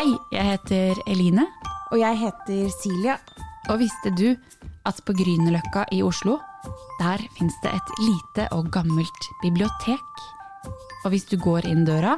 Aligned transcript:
Hei, 0.00 0.14
jeg 0.32 0.46
heter 0.46 0.96
Eline. 1.12 1.42
Og 1.92 1.98
jeg 2.00 2.16
heter 2.16 2.70
Silja. 2.72 3.18
Og 3.68 3.82
visste 3.82 4.08
du 4.16 4.30
at 4.88 5.00
på 5.04 5.12
Grünerløkka 5.12 5.82
i 5.92 5.98
Oslo, 6.00 6.38
der 6.96 7.20
fins 7.36 7.52
det 7.60 7.74
et 7.76 7.90
lite 8.00 8.46
og 8.56 8.70
gammelt 8.72 9.26
bibliotek? 9.42 10.22
Og 11.04 11.12
hvis 11.12 11.28
du 11.28 11.34
går 11.36 11.68
inn 11.68 11.84
døra 11.84 12.14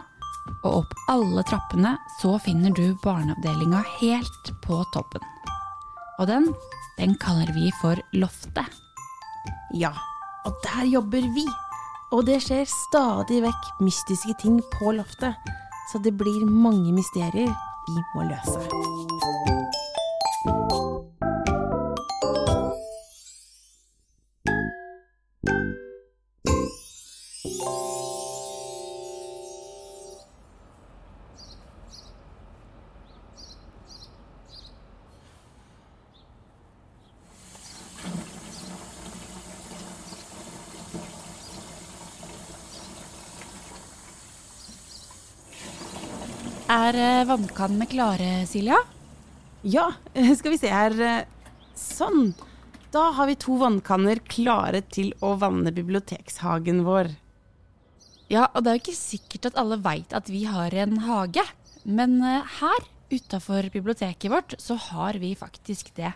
og 0.61 0.69
opp 0.69 0.95
alle 1.11 1.43
trappene, 1.49 1.97
så 2.21 2.37
finner 2.45 2.71
du 2.71 2.95
barneavdelinga 3.03 3.83
helt 3.97 4.53
på 4.63 4.79
toppen. 4.95 5.27
Og 6.23 6.31
den, 6.31 6.47
den 7.01 7.19
kaller 7.19 7.51
vi 7.51 7.75
for 7.81 7.99
Loftet. 8.15 8.79
Ja, 9.75 9.91
og 10.47 10.55
der 10.69 10.87
jobber 10.87 11.27
vi. 11.35 11.49
Og 12.15 12.29
det 12.31 12.45
skjer 12.47 12.63
stadig 12.63 13.43
vekk 13.43 13.75
mystiske 13.83 14.39
ting 14.39 14.63
på 14.79 14.95
loftet. 14.95 15.35
Så 15.91 15.99
det 15.99 16.15
blir 16.15 16.47
mange 16.47 16.95
mysterier 16.95 17.51
vi 17.87 17.97
må 18.15 18.23
løse. 18.23 19.02
Er 46.73 46.97
eh, 46.97 47.27
vannkannene 47.29 47.85
klare, 47.85 48.47
Silja? 48.49 48.79
Ja, 49.61 49.91
skal 50.39 50.55
vi 50.55 50.61
se 50.63 50.71
her. 50.73 50.95
Sånn. 51.77 52.31
Da 52.95 53.11
har 53.17 53.29
vi 53.29 53.37
to 53.41 53.59
vannkanner 53.61 54.23
klare 54.25 54.81
til 54.95 55.11
å 55.21 55.35
vanne 55.41 55.73
bibliotekshagen 55.75 56.81
vår. 56.87 57.11
Ja, 58.33 58.47
og 58.55 58.63
det 58.65 58.71
er 58.71 58.79
jo 58.79 58.83
ikke 58.87 58.97
sikkert 58.97 59.51
at 59.51 59.59
alle 59.61 59.77
veit 59.85 60.15
at 60.17 60.31
vi 60.33 60.47
har 60.49 60.73
en 60.73 61.03
hage. 61.05 61.45
Men 61.85 62.23
eh, 62.25 62.55
her 62.63 62.87
utafor 63.13 63.69
biblioteket 63.75 64.33
vårt 64.33 64.55
så 64.63 64.79
har 64.89 65.19
vi 65.21 65.35
faktisk 65.37 65.93
det. 65.99 66.15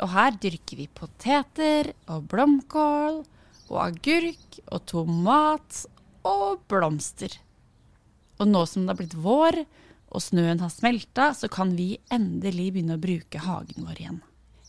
Og 0.00 0.14
her 0.14 0.38
dyrker 0.40 0.78
vi 0.80 0.86
poteter 0.88 1.90
og 2.08 2.30
blomkål 2.32 3.20
og 3.68 3.76
agurk 3.82 4.62
og 4.70 4.86
tomat 4.88 5.82
og 6.24 6.62
blomster. 6.70 7.34
Og 8.40 8.48
nå 8.48 8.64
som 8.70 8.86
det 8.86 8.94
har 8.94 9.00
blitt 9.02 9.18
vår 9.18 9.60
og 10.08 10.24
snøen 10.24 10.62
har 10.62 10.72
smelta, 10.72 11.32
så 11.36 11.50
kan 11.52 11.74
vi 11.78 11.96
endelig 12.14 12.72
begynne 12.74 12.96
å 12.98 13.02
bruke 13.02 13.42
hagen 13.44 13.86
vår 13.86 14.02
igjen. 14.02 14.20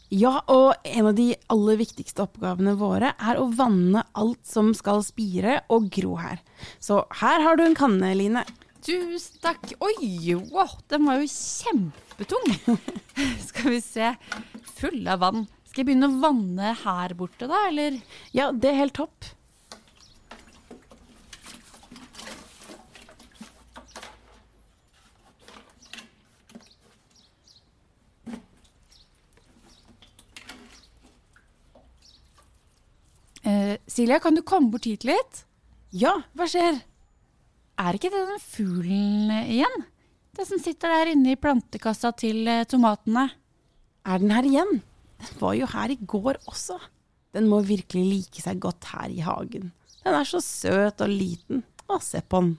Ja, 0.10 0.40
og 0.50 0.74
en 0.90 1.12
av 1.12 1.14
de 1.20 1.28
aller 1.54 1.78
viktigste 1.78 2.24
oppgavene 2.26 2.74
våre 2.80 3.12
er 3.14 3.38
å 3.38 3.46
vanne 3.54 4.02
alt 4.18 4.42
som 4.50 4.72
skal 4.74 5.04
spire 5.06 5.60
og 5.70 5.92
gro 5.94 6.16
her. 6.18 6.42
Så 6.82 7.04
her 7.22 7.46
har 7.46 7.60
du 7.60 7.68
en 7.68 7.78
kanne, 7.78 8.16
Line. 8.18 8.42
Tusen 8.82 9.38
takk. 9.44 9.70
Oi, 9.86 10.34
wow, 10.50 10.72
den 10.90 11.06
var 11.06 11.22
jo 11.22 11.30
kjempetung. 11.30 12.48
Skal 13.52 13.76
vi 13.76 13.82
se. 13.86 14.14
Full 14.80 15.04
av 15.06 15.22
vann. 15.22 15.46
Skal 15.70 15.84
jeg 15.84 15.92
begynne 15.92 16.10
å 16.10 16.22
vanne 16.24 16.74
her 16.82 17.14
borte, 17.20 17.46
da, 17.46 17.68
eller? 17.70 18.00
Ja, 18.34 18.50
det 18.50 18.72
er 18.72 18.82
helt 18.82 18.98
topp. 18.98 19.36
Eh, 33.50 33.78
Silja, 34.00 34.22
kan 34.24 34.32
du 34.32 34.40
komme 34.48 34.72
bort 34.72 34.86
hit 34.88 35.04
litt? 35.04 35.42
Ja, 35.92 36.14
hva 36.32 36.46
skjer? 36.48 36.78
Er 37.84 37.98
ikke 37.98 38.08
det 38.14 38.22
den 38.30 38.38
fuglen 38.40 39.34
igjen? 39.42 39.82
Det 40.32 40.46
som 40.48 40.62
sitter 40.64 40.94
der 40.94 41.12
inne 41.12 41.34
i 41.34 41.40
plantekassa 41.40 42.14
til 42.16 42.48
eh, 42.48 42.64
tomatene. 42.64 43.26
Er 44.08 44.24
den 44.24 44.32
her 44.32 44.48
igjen? 44.48 44.72
Den 45.20 45.42
var 45.42 45.58
jo 45.60 45.68
her 45.74 45.92
i 45.92 46.00
går 46.00 46.40
også. 46.48 46.80
Den 47.36 47.52
må 47.52 47.60
virkelig 47.68 48.06
like 48.08 48.46
seg 48.46 48.64
godt 48.64 48.88
her 48.94 49.12
i 49.12 49.20
hagen. 49.26 49.74
Den 50.06 50.16
er 50.16 50.32
så 50.32 50.40
søt 50.40 51.04
og 51.04 51.12
liten. 51.12 51.66
Å, 51.92 52.00
se 52.00 52.24
på 52.24 52.40
den. 52.46 52.56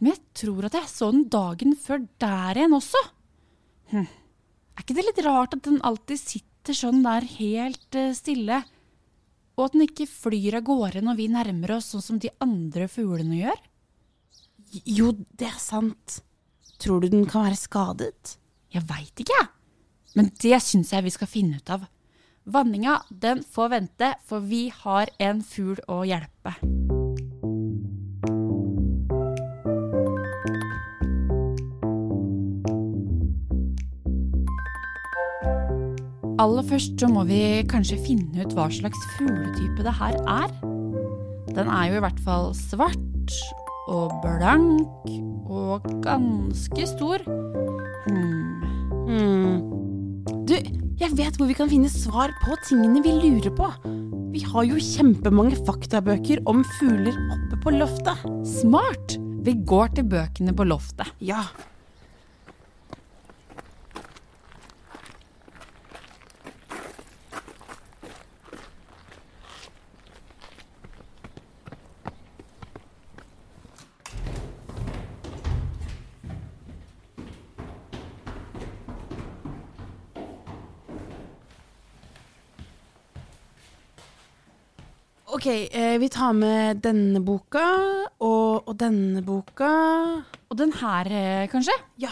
Men 0.00 0.14
jeg 0.14 0.24
tror 0.46 0.70
at 0.70 0.80
jeg 0.80 0.92
så 0.94 1.12
den 1.12 1.28
dagen 1.28 1.76
før 1.76 2.06
der 2.24 2.56
igjen 2.56 2.80
også. 2.80 3.04
Hm. 3.92 4.08
Er 4.08 4.86
ikke 4.86 4.96
det 4.96 5.08
litt 5.10 5.24
rart 5.28 5.60
at 5.60 5.66
den 5.68 5.82
alltid 5.84 6.24
sitter 6.24 6.84
sånn 6.86 7.04
der 7.04 7.28
helt 7.36 8.00
eh, 8.00 8.14
stille? 8.16 8.64
Og 9.60 9.66
at 9.68 9.74
den 9.76 9.84
ikke 9.84 10.08
flyr 10.08 10.56
av 10.56 10.64
gårde 10.64 11.02
når 11.04 11.18
vi 11.18 11.28
nærmer 11.28 11.74
oss, 11.76 11.90
sånn 11.92 12.04
som 12.04 12.20
de 12.22 12.30
andre 12.40 12.86
fuglene 12.88 13.42
gjør? 13.42 13.60
Jo, 14.88 15.12
det 15.36 15.50
er 15.50 15.60
sant. 15.60 16.20
Tror 16.80 17.04
du 17.04 17.10
den 17.12 17.26
kan 17.28 17.44
være 17.44 17.60
skadet? 17.60 18.36
Jeg 18.72 18.86
veit 18.88 19.20
ikke, 19.20 19.36
jeg. 19.36 19.50
Men 20.16 20.32
det 20.40 20.62
syns 20.64 20.94
jeg 20.94 21.04
vi 21.04 21.12
skal 21.12 21.28
finne 21.30 21.60
ut 21.60 21.74
av. 21.76 21.84
Vanninga, 22.48 23.02
den 23.12 23.44
får 23.44 23.74
vente, 23.76 24.14
for 24.24 24.40
vi 24.40 24.70
har 24.80 25.12
en 25.20 25.44
fugl 25.44 25.84
å 25.92 26.00
hjelpe. 26.08 26.56
Aller 36.40 36.64
først 36.64 36.96
så 36.96 37.08
må 37.12 37.26
vi 37.28 37.60
kanskje 37.68 37.98
finne 38.00 38.46
ut 38.46 38.54
hva 38.56 38.70
slags 38.72 39.00
fugletype 39.18 39.84
det 39.84 39.92
her 39.98 40.14
er. 40.24 40.52
Den 41.52 41.68
er 41.68 41.90
jo 41.90 41.98
i 41.98 42.02
hvert 42.06 42.20
fall 42.24 42.46
svart 42.56 43.34
og 43.90 44.14
blank 44.22 45.10
og 45.50 45.84
ganske 46.00 46.86
stor. 46.88 47.26
Hmm. 48.06 48.64
Hmm. 49.10 49.58
Du, 50.48 50.56
jeg 51.02 51.12
vet 51.18 51.36
hvor 51.36 51.50
vi 51.50 51.58
kan 51.58 51.68
finne 51.68 51.92
svar 51.92 52.32
på 52.46 52.56
tingene 52.70 53.02
vi 53.04 53.12
lurer 53.18 53.52
på. 53.60 53.68
Vi 54.32 54.40
har 54.46 54.64
jo 54.70 54.80
kjempemange 54.80 55.58
faktabøker 55.66 56.40
om 56.48 56.64
fugler 56.78 57.20
oppe 57.34 57.60
på 57.66 57.74
loftet. 57.76 58.24
Smart! 58.48 59.18
Vi 59.44 59.58
går 59.68 59.92
til 59.96 60.08
bøkene 60.08 60.56
på 60.56 60.64
loftet. 60.72 61.12
Ja. 61.20 61.44
Ok, 85.32 85.46
eh, 85.46 85.98
vi 85.98 86.08
tar 86.08 86.32
med 86.32 86.80
denne 86.82 87.20
boka 87.22 87.62
og, 88.18 88.66
og 88.66 88.72
denne 88.74 89.20
boka. 89.22 89.68
Og 90.50 90.56
den 90.58 90.72
her, 90.74 91.06
eh, 91.06 91.44
kanskje? 91.52 91.76
Ja. 92.02 92.10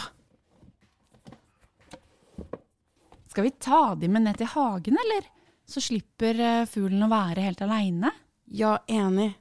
Skal 3.26 3.48
vi 3.48 3.50
ta 3.58 3.96
de 3.98 4.06
med 4.06 4.22
ned 4.22 4.38
til 4.38 4.46
hagen, 4.52 5.00
eller? 5.02 5.26
Så 5.66 5.82
slipper 5.82 6.38
eh, 6.38 6.68
fuglen 6.70 7.02
å 7.02 7.10
være 7.10 7.42
helt 7.48 7.64
aleine? 7.66 8.14
Ja, 8.54 8.76
enig. 8.86 9.32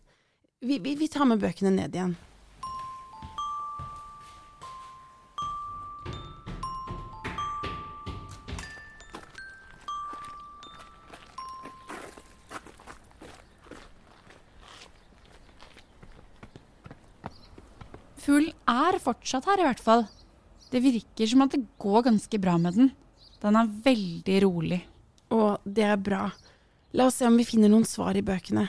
Vi, 0.65 0.80
vi, 0.81 0.95
vi 0.97 1.12
tar 1.13 1.30
med 1.30 1.45
bøkene 1.45 1.75
ned 1.77 1.94
igjen. 1.94 2.18
Fuglen 18.27 18.51
er 18.68 18.97
fortsatt 19.00 19.45
her, 19.47 19.62
i 19.62 19.63
hvert 19.69 19.79
fall. 19.79 20.01
Det 20.68 20.81
virker 20.83 21.29
som 21.31 21.45
at 21.45 21.53
det 21.56 21.62
går 21.79 22.09
ganske 22.09 22.39
bra 22.44 22.57
med 22.59 22.75
den. 22.75 22.89
Den 23.39 23.56
er 23.56 23.69
veldig 23.85 24.39
rolig. 24.44 24.81
Å, 25.31 25.56
det 25.63 25.85
er 25.88 25.95
bra. 25.95 26.25
La 26.91 27.07
oss 27.07 27.21
se 27.21 27.29
om 27.29 27.38
vi 27.39 27.45
finner 27.47 27.71
noen 27.71 27.88
svar 27.88 28.19
i 28.19 28.25
bøkene. 28.27 28.65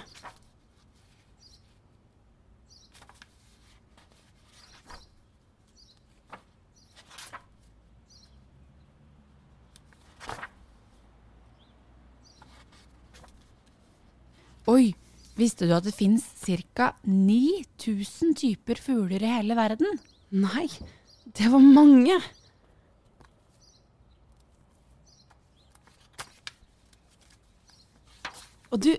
Visste 15.38 15.68
du 15.68 15.74
at 15.76 15.86
det 15.86 15.94
fins 15.94 16.24
ca. 16.42 16.90
9000 17.06 18.34
typer 18.40 18.80
fugler 18.82 19.22
i 19.22 19.30
hele 19.36 19.54
verden? 19.54 20.00
Nei, 20.34 20.66
det 21.38 21.46
var 21.52 21.62
mange. 21.62 22.16
Og 28.68 28.82
du, 28.82 28.90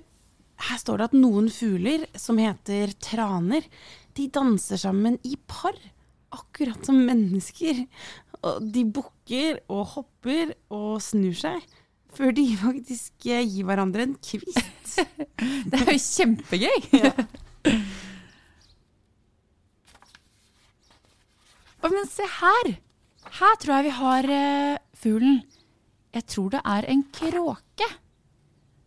her 0.70 0.80
står 0.80 1.02
det 1.02 1.10
at 1.10 1.20
noen 1.20 1.52
fugler, 1.52 2.08
som 2.16 2.40
heter 2.40 2.96
traner, 3.04 3.68
de 4.16 4.32
danser 4.32 4.80
sammen 4.80 5.20
i 5.28 5.36
par. 5.44 5.76
Akkurat 6.32 6.88
som 6.88 7.04
mennesker. 7.04 7.84
Og 8.40 8.64
de 8.64 8.88
bukker 8.88 9.60
og 9.68 9.88
hopper 9.98 10.56
og 10.72 11.02
snur 11.04 11.36
seg, 11.36 11.60
før 12.16 12.32
de 12.32 12.48
faktisk 12.66 13.28
gir 13.28 13.68
hverandre 13.68 14.08
en 14.08 14.20
kvist. 14.24 14.79
Det 15.70 15.80
er 15.80 15.94
jo 15.94 16.02
kjempegøy! 16.04 16.80
Å, 21.80 21.88
men 21.88 22.08
se 22.12 22.28
her! 22.40 22.76
Her 23.40 23.58
tror 23.62 23.76
jeg 23.78 23.88
vi 23.88 23.96
har 24.00 24.30
eh, 24.34 24.80
fuglen. 25.00 25.42
Jeg 26.16 26.26
tror 26.34 26.54
det 26.56 26.62
er 26.66 26.88
en 26.92 27.04
kråke. 27.16 27.88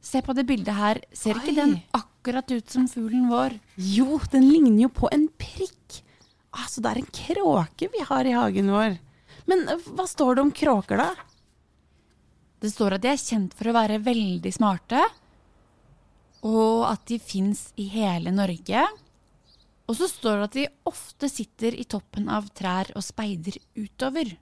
Se 0.03 0.21
på 0.25 0.35
det 0.37 0.45
bildet 0.49 0.75
her. 0.77 1.01
Ser 1.15 1.39
ikke 1.39 1.55
Oi. 1.55 1.59
den 1.61 1.77
akkurat 1.97 2.51
ut 2.51 2.75
som 2.75 2.89
fuglen 2.91 3.29
vår? 3.31 3.57
Jo, 3.79 4.19
den 4.33 4.49
ligner 4.51 4.89
jo 4.89 4.93
på 4.93 5.11
en 5.15 5.29
prikk. 5.41 6.03
Altså, 6.53 6.83
det 6.83 6.91
er 6.91 7.01
en 7.01 7.13
kråke 7.17 7.89
vi 7.95 8.03
har 8.11 8.29
i 8.29 8.35
hagen 8.37 8.73
vår. 8.75 8.99
Men 9.49 9.65
eh, 9.71 9.87
hva 9.95 10.09
står 10.11 10.37
det 10.37 10.47
om 10.49 10.53
kråker, 10.55 11.01
da? 11.01 11.13
Det 12.63 12.71
står 12.71 12.99
at 12.99 13.03
de 13.03 13.11
er 13.11 13.19
kjent 13.19 13.55
for 13.59 13.71
å 13.71 13.75
være 13.75 14.03
veldig 14.05 14.53
smarte, 14.55 15.01
og 16.43 16.87
at 16.91 17.05
de 17.11 17.19
fins 17.23 17.69
i 17.79 17.87
hele 17.93 18.33
Norge. 18.35 18.85
Og 19.91 19.99
så 19.99 20.09
står 20.11 20.39
det 20.39 20.47
at 20.47 20.57
de 20.57 20.65
ofte 20.91 21.29
sitter 21.31 21.77
i 21.79 21.87
toppen 21.89 22.31
av 22.33 22.49
trær 22.57 22.91
og 22.97 23.05
speider 23.07 23.59
utover. 23.79 24.35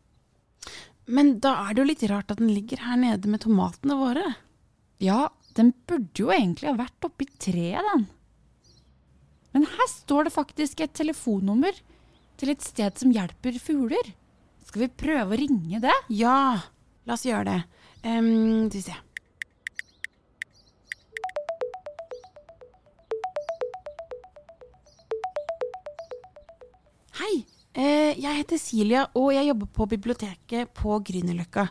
Men 1.10 1.38
da 1.42 1.56
er 1.64 1.74
det 1.74 1.82
jo 1.82 1.90
litt 1.90 2.06
rart 2.10 2.32
at 2.32 2.40
den 2.40 2.52
ligger 2.54 2.84
her 2.84 3.00
nede 3.00 3.30
med 3.30 3.42
tomatene 3.44 3.96
våre. 3.98 4.24
Ja, 5.02 5.28
den 5.56 5.72
burde 5.88 6.22
jo 6.22 6.30
egentlig 6.32 6.70
ha 6.70 6.76
vært 6.78 7.08
oppi 7.08 7.26
treet, 7.40 7.84
den. 7.92 8.06
Men 9.50 9.66
her 9.66 9.88
står 9.90 10.28
det 10.28 10.36
faktisk 10.36 10.80
et 10.84 10.94
telefonnummer 10.94 11.74
til 12.40 12.52
et 12.52 12.62
sted 12.64 13.00
som 13.00 13.12
hjelper 13.12 13.58
fugler. 13.60 14.12
Skal 14.68 14.86
vi 14.86 14.92
prøve 15.02 15.34
å 15.34 15.40
ringe 15.40 15.82
det? 15.82 15.96
Ja, 16.14 16.60
la 17.08 17.16
oss 17.16 17.26
gjøre 17.26 17.48
det. 17.48 17.60
Um, 18.04 18.68
skal 18.70 18.78
vi 18.78 18.86
se. 18.86 18.98
Jeg 27.76 28.36
heter 28.40 28.58
Silja, 28.58 29.06
og 29.14 29.30
jeg 29.34 29.46
jobber 29.46 29.68
på 29.76 29.86
biblioteket 29.92 30.72
på 30.74 30.98
Grünerløkka. 31.06 31.68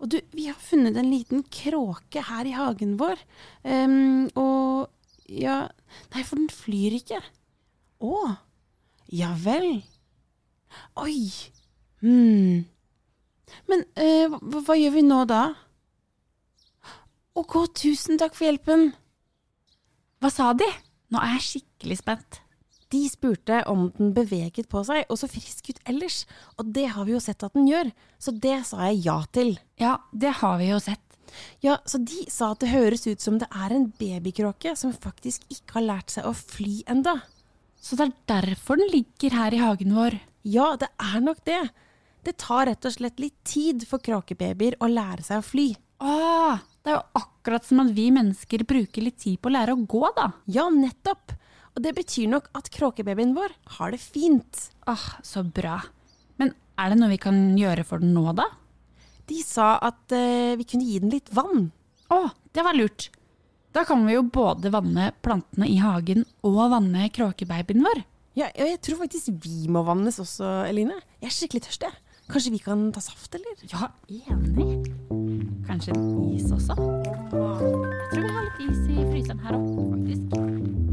Og 0.00 0.10
du, 0.12 0.18
vi 0.34 0.48
har 0.48 0.58
funnet 0.60 0.96
en 1.00 1.10
liten 1.10 1.44
kråke 1.52 2.22
her 2.26 2.48
i 2.48 2.54
hagen 2.56 2.96
vår. 3.00 3.20
Um, 3.64 4.26
og 4.36 4.90
ja 5.30 5.64
Nei, 6.12 6.24
for 6.26 6.36
den 6.36 6.50
flyr 6.52 6.96
ikke. 6.98 7.20
Å. 8.04 8.34
Ja 9.14 9.30
vel. 9.40 9.84
Oi. 11.00 11.30
Hm. 12.02 12.64
Men 13.70 13.84
uh, 13.96 14.34
hva, 14.34 14.64
hva 14.66 14.76
gjør 14.76 14.96
vi 14.98 15.04
nå 15.06 15.22
da? 15.30 15.44
Ok, 17.38 17.56
tusen 17.78 18.18
takk 18.20 18.36
for 18.36 18.48
hjelpen. 18.48 18.90
Hva 20.20 20.32
sa 20.34 20.52
de? 20.58 20.68
Nå 21.14 21.22
er 21.22 21.36
jeg 21.38 21.46
skikkelig 21.48 22.00
spent. 22.02 22.43
De 22.92 23.00
spurte 23.10 23.62
om 23.70 23.88
den 23.96 24.12
beveget 24.16 24.68
på 24.70 24.82
seg 24.86 25.08
og 25.08 25.18
så 25.20 25.28
frisk 25.30 25.72
ut 25.72 25.80
ellers, 25.88 26.24
og 26.58 26.68
det 26.76 26.88
har 26.94 27.06
vi 27.08 27.14
jo 27.14 27.22
sett 27.22 27.42
at 27.46 27.56
den 27.56 27.68
gjør, 27.70 27.90
så 28.20 28.34
det 28.44 28.58
sa 28.68 28.90
jeg 28.90 29.04
ja 29.06 29.16
til. 29.34 29.54
Ja, 29.80 29.96
det 30.12 30.36
har 30.42 30.58
vi 30.60 30.70
jo 30.70 30.80
sett. 30.82 31.00
Ja, 31.64 31.78
så 31.88 31.98
de 31.98 32.26
sa 32.30 32.52
at 32.52 32.60
det 32.62 32.70
høres 32.70 33.06
ut 33.08 33.22
som 33.24 33.40
det 33.40 33.48
er 33.50 33.72
en 33.74 33.88
babykråke 33.98 34.76
som 34.78 34.92
faktisk 34.94 35.46
ikke 35.50 35.80
har 35.80 35.88
lært 35.88 36.14
seg 36.14 36.28
å 36.28 36.34
fly 36.36 36.82
enda. 36.90 37.18
Så 37.80 37.98
det 37.98 38.06
er 38.06 38.14
derfor 38.38 38.78
den 38.80 38.92
ligger 38.92 39.34
her 39.36 39.54
i 39.54 39.60
hagen 39.60 39.96
vår. 39.96 40.20
Ja, 40.46 40.74
det 40.80 40.90
er 41.00 41.24
nok 41.24 41.42
det. 41.48 41.62
Det 42.24 42.38
tar 42.40 42.68
rett 42.70 42.86
og 42.88 42.94
slett 42.94 43.20
litt 43.20 43.36
tid 43.44 43.84
for 43.88 44.00
kråkebabyer 44.04 44.78
å 44.80 44.88
lære 44.88 45.24
seg 45.26 45.42
å 45.42 45.44
fly. 45.44 45.66
Åh, 46.04 46.62
det 46.84 46.92
er 46.92 46.98
jo 46.98 47.20
akkurat 47.20 47.66
som 47.66 47.82
at 47.82 47.92
vi 47.96 48.08
mennesker 48.12 48.64
bruker 48.68 49.04
litt 49.04 49.20
tid 49.20 49.40
på 49.40 49.50
å 49.50 49.54
lære 49.56 49.74
å 49.76 49.84
gå, 49.88 50.04
da. 50.16 50.30
Ja, 50.48 50.68
nettopp. 50.72 51.34
Og 51.74 51.82
det 51.82 51.94
betyr 51.96 52.30
nok 52.30 52.50
at 52.54 52.70
kråkebabyen 52.74 53.34
vår 53.34 53.54
har 53.78 53.94
det 53.94 54.00
fint. 54.02 54.68
Åh, 54.86 55.06
så 55.26 55.42
bra. 55.42 55.80
Men 56.38 56.54
er 56.78 56.92
det 56.92 57.00
noe 57.00 57.10
vi 57.10 57.18
kan 57.22 57.40
gjøre 57.58 57.86
for 57.86 58.02
den 58.02 58.14
nå, 58.14 58.28
da? 58.38 58.46
De 59.26 59.40
sa 59.42 59.74
at 59.82 60.14
eh, 60.14 60.54
vi 60.60 60.66
kunne 60.68 60.86
gi 60.86 61.00
den 61.02 61.14
litt 61.14 61.32
vann. 61.34 61.70
Å, 62.14 62.20
det 62.54 62.62
var 62.66 62.78
lurt. 62.78 63.08
Da 63.74 63.82
kan 63.88 64.04
vi 64.06 64.14
jo 64.14 64.22
både 64.22 64.70
vanne 64.70 65.08
plantene 65.24 65.66
i 65.66 65.80
hagen 65.82 66.22
og 66.46 66.60
vanne 66.76 67.08
kråkebabyen 67.10 67.82
vår. 67.82 68.04
Ja, 68.38 68.48
ja, 68.54 68.68
jeg 68.70 68.80
tror 68.82 69.00
faktisk 69.02 69.34
vi 69.42 69.66
må 69.70 69.82
vannes 69.86 70.20
også, 70.22 70.46
Eline. 70.68 71.00
Jeg 71.22 71.30
er 71.30 71.34
skikkelig 71.34 71.66
tørst, 71.66 71.86
jeg. 71.86 72.00
Kanskje 72.30 72.54
vi 72.54 72.62
kan 72.62 72.86
ta 72.94 73.02
saft, 73.04 73.34
eller? 73.36 73.66
Ja, 73.68 73.90
enig. 74.08 74.94
Kanskje 75.66 75.94
en 75.96 76.32
is 76.32 76.48
også? 76.54 76.78
Jeg 76.78 78.08
tror 78.14 78.22
vi 78.22 78.32
har 78.38 78.48
litt 78.48 78.64
is 78.68 78.82
i 78.88 79.04
fryseren 79.10 79.44
her 79.44 79.58
òg, 79.58 79.78
faktisk. 79.92 80.83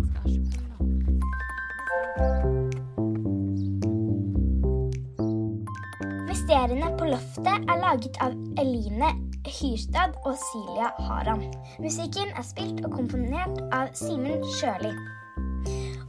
Mysteriene 6.72 6.98
på 6.98 7.06
loftet 7.12 7.66
er 7.68 7.80
laget 7.82 8.18
av 8.24 8.36
Eline 8.62 9.08
Hyrstad 9.44 10.14
og 10.24 10.38
Silja 10.40 10.88
Haram. 11.04 11.42
Musikken 11.84 12.32
er 12.32 12.46
spilt 12.48 12.80
og 12.88 12.94
komponert 12.96 13.60
av 13.76 13.92
Simen 14.00 14.40
Sjøli. 14.56 14.94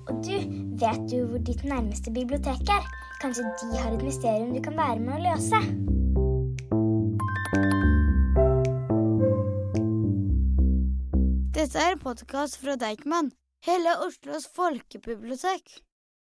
Og 0.06 0.22
du, 0.22 0.36
vet 0.78 1.02
du 1.10 1.16
hvor 1.26 1.42
ditt 1.42 1.66
nærmeste 1.66 2.14
bibliotek 2.14 2.62
er? 2.70 2.86
Kanskje 3.18 3.42
de 3.58 3.82
har 3.82 3.90
et 3.90 4.06
mysterium 4.06 4.54
du 4.54 4.62
kan 4.62 4.78
være 4.78 5.02
med 5.02 5.18
å 5.18 5.22
løse? 5.26 5.64
Dette 11.58 11.88
er 11.88 11.96
en 11.96 12.04
podkast 12.06 12.62
fra 12.62 12.78
Deichman, 12.78 13.34
hele 13.66 13.98
Oslos 14.06 14.46
folkebibliotek. 14.54 15.82